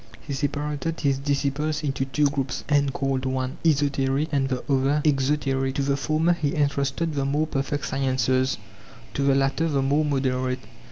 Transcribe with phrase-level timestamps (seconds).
[0.19, 5.75] He separated his disciples into two groups, and called one esoteric, and the other exoteric.
[5.75, 8.57] To the former he entrusted the more perfect sciences,
[9.13, 10.57] to the latter the more moderate.